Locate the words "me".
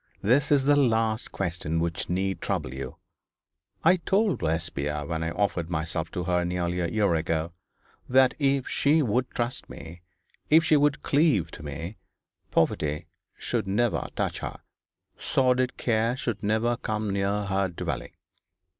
9.69-10.01, 11.61-11.97